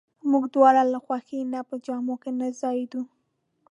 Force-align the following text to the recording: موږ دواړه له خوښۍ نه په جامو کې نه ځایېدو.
موږ 0.31 0.43
دواړه 0.55 0.83
له 0.93 0.99
خوښۍ 1.05 1.41
نه 1.53 1.59
په 1.69 1.75
جامو 1.85 2.15
کې 2.21 2.31
نه 2.39 2.47
ځایېدو. 2.59 3.01